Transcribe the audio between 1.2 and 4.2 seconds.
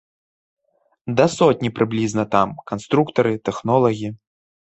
сотні прыблізна там, канструктары, тэхнолагі.